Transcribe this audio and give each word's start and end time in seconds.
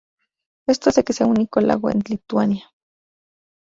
Esto 0.67 0.89
hace 0.89 1.03
que 1.03 1.13
sea 1.13 1.27
un 1.27 1.33
único 1.33 1.61
lago 1.61 1.91
en 1.91 1.99
Lituania. 1.99 2.65